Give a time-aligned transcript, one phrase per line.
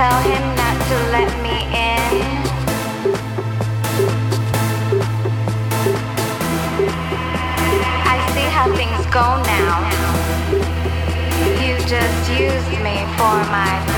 [0.00, 2.22] tell him not to let me in.
[8.14, 9.76] I see how things go now.
[11.60, 13.89] You just used me for my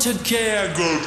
[0.00, 1.02] To care good.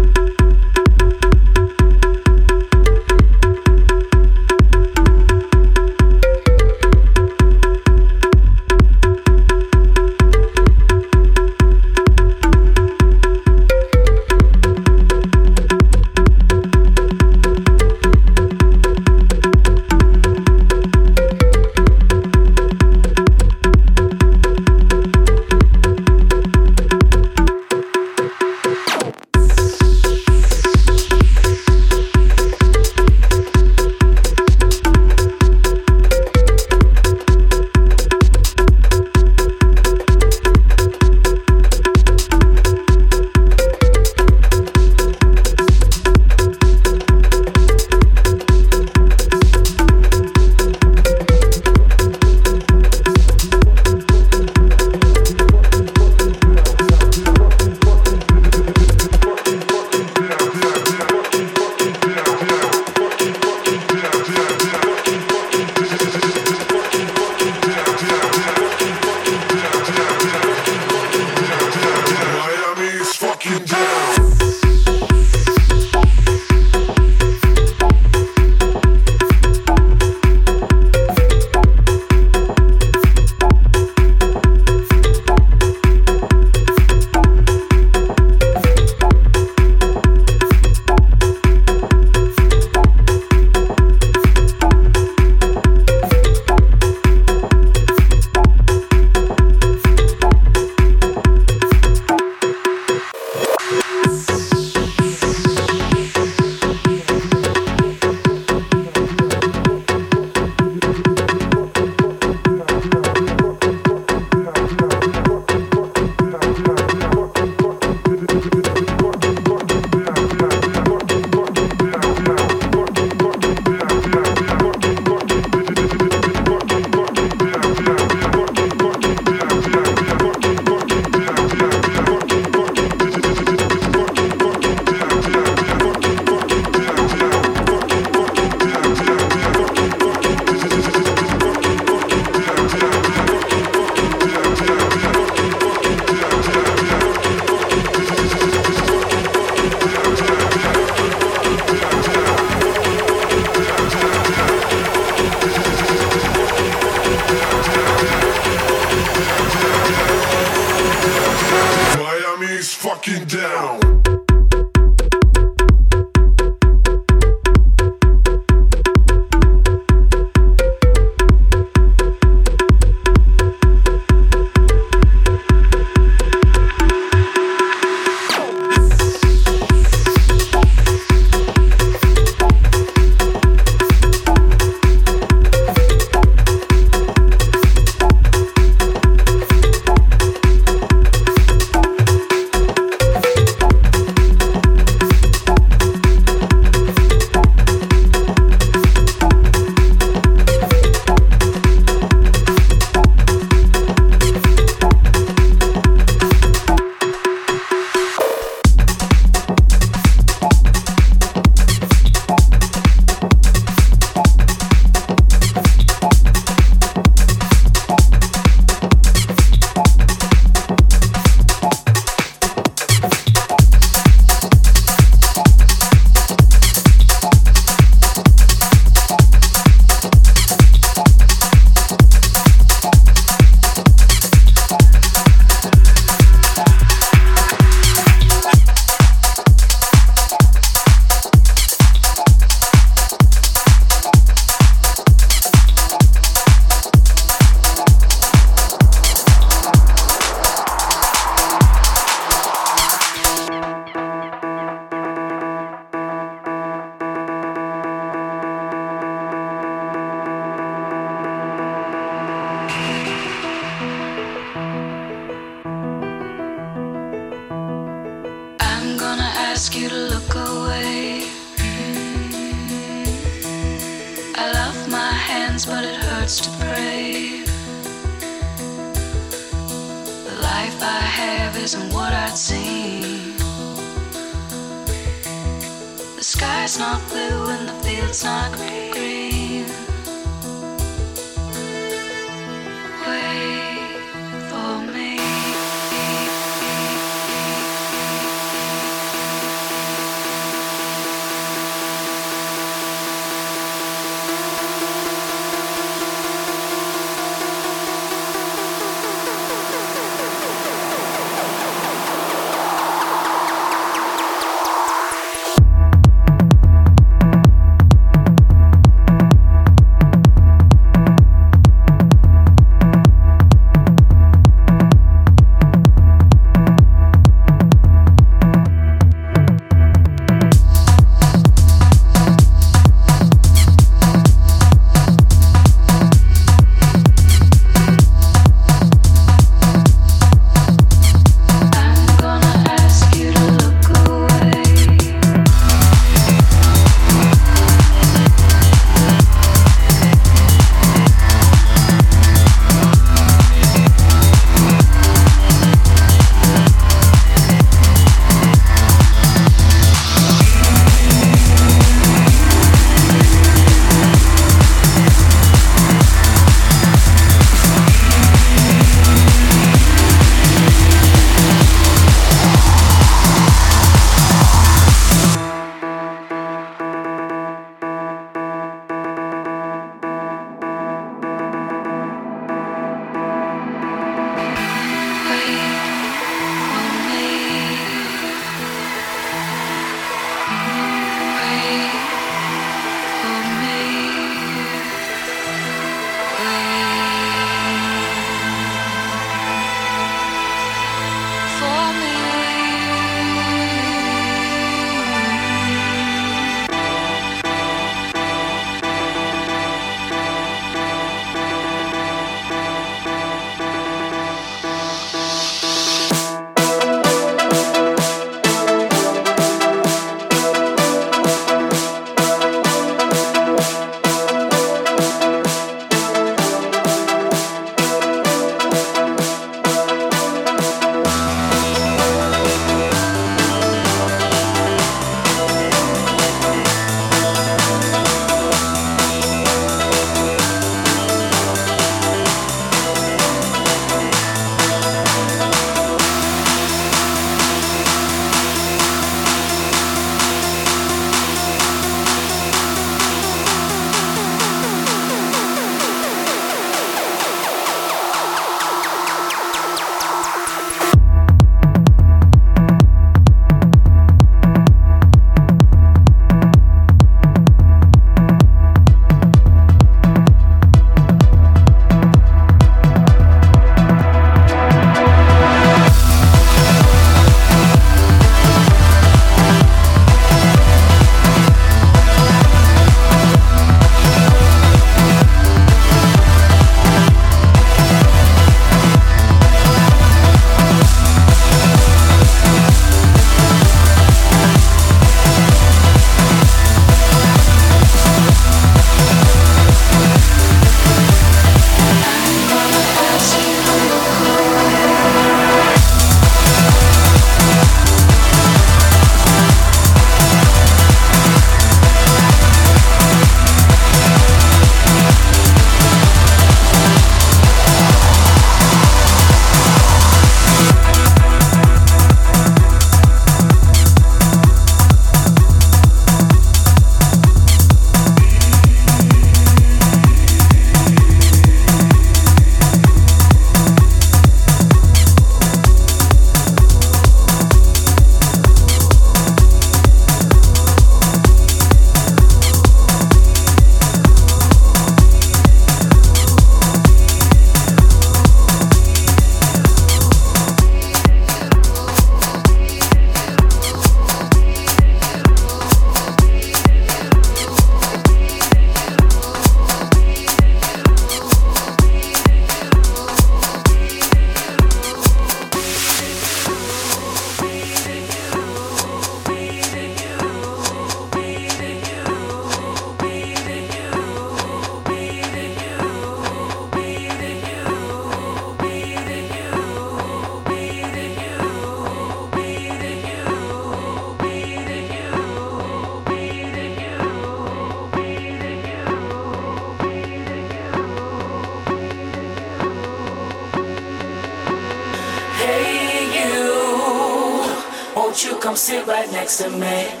[599.21, 600.00] Next to me?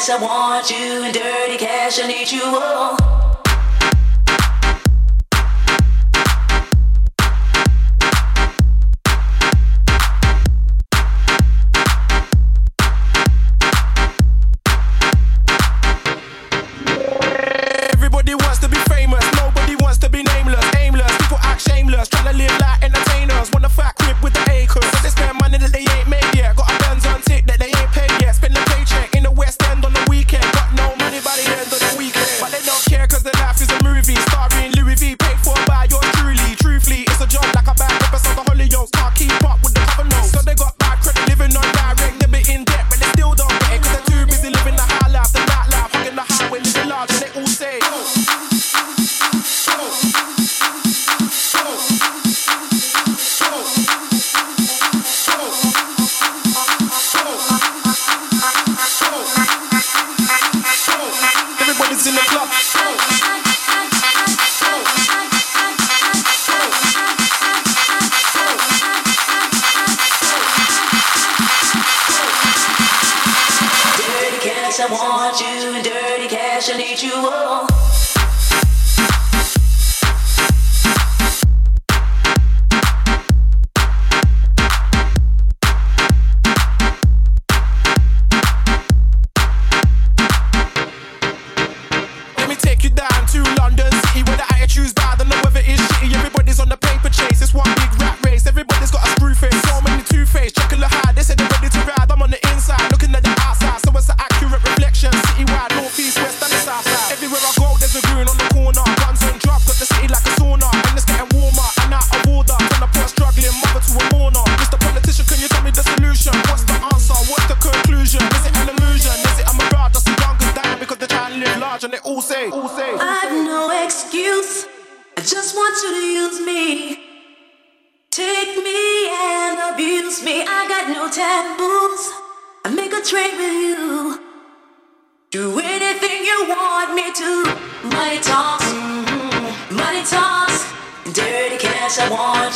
[0.00, 3.17] sex, I want you, and dirty cash, I need you all.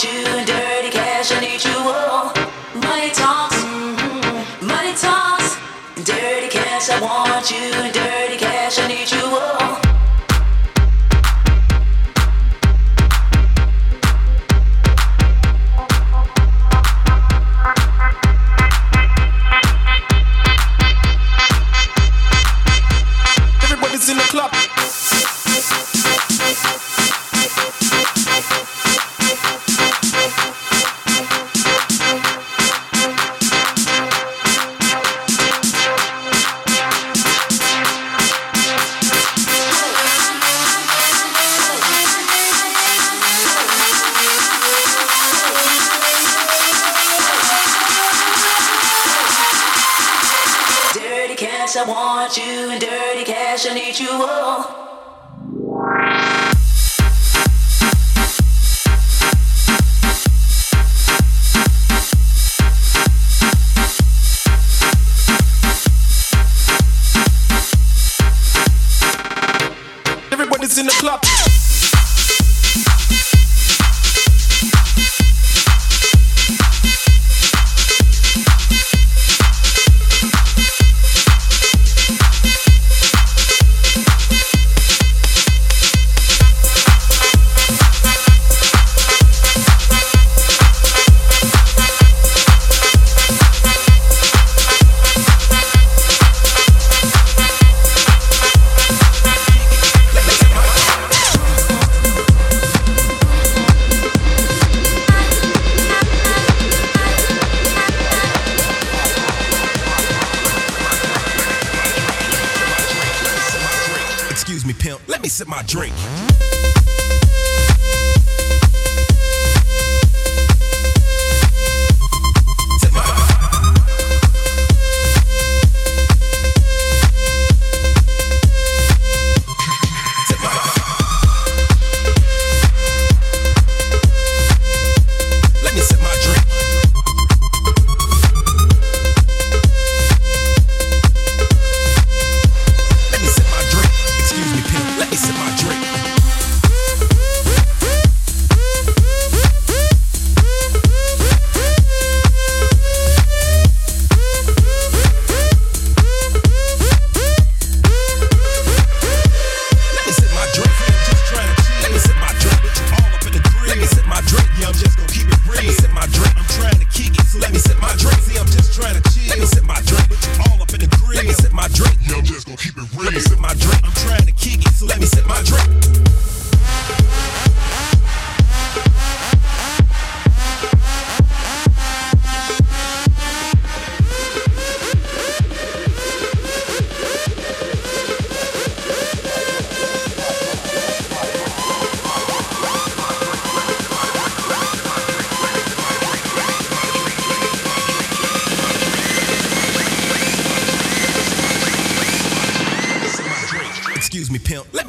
[0.04, 0.42] I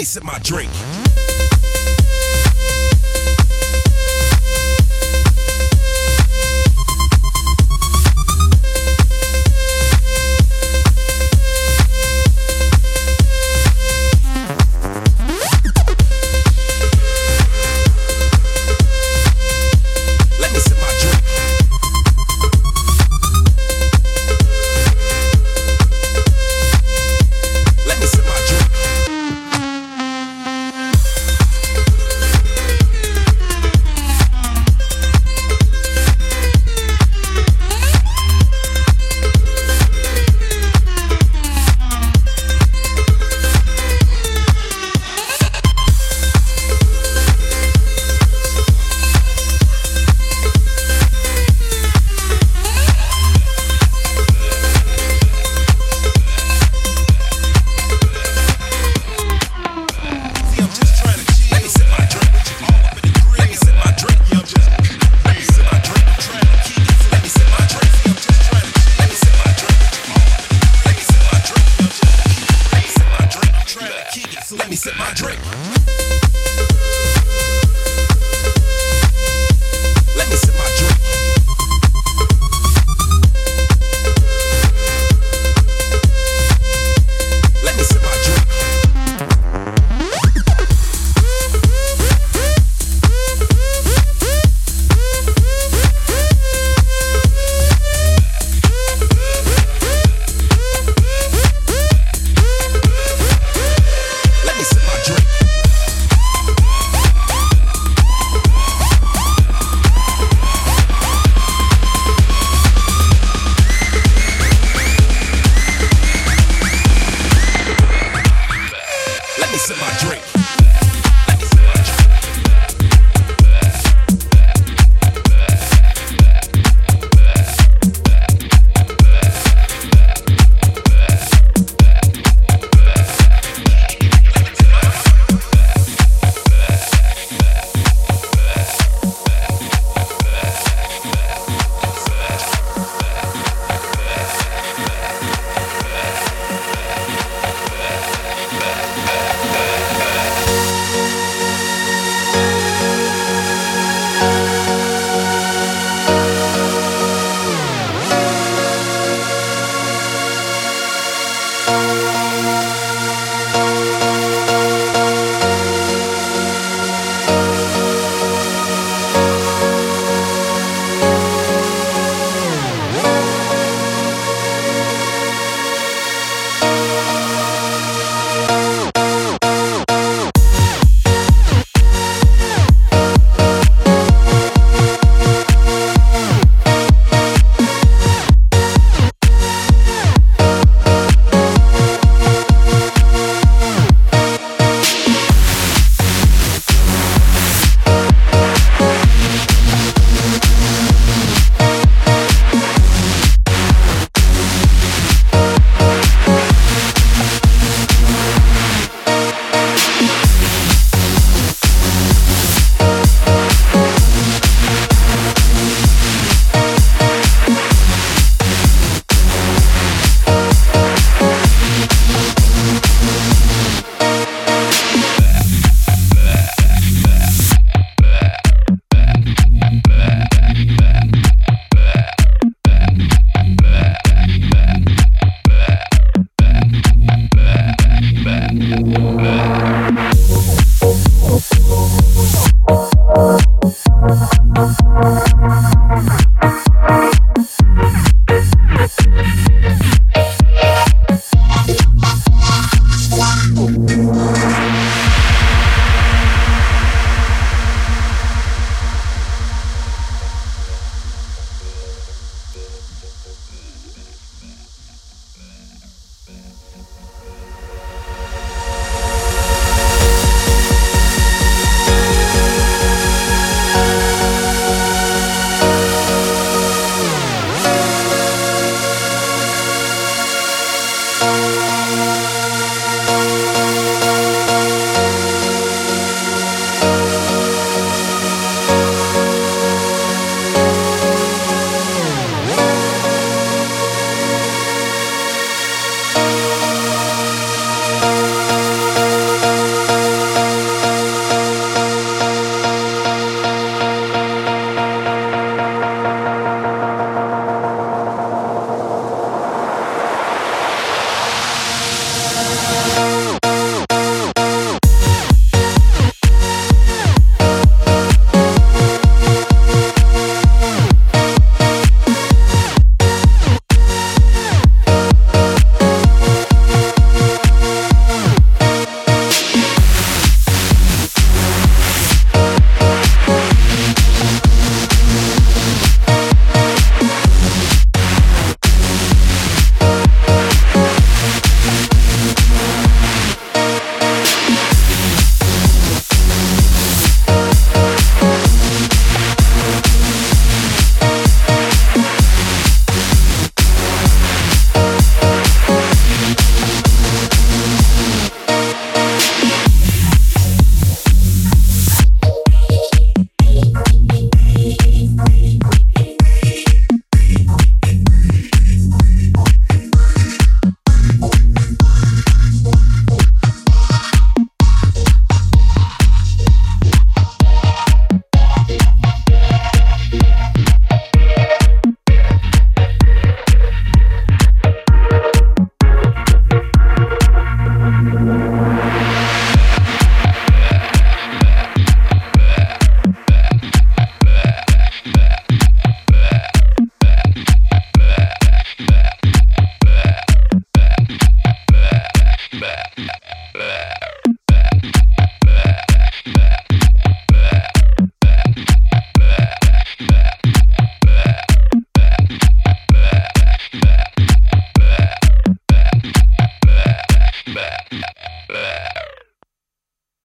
[0.03, 1.02] ice in my drink.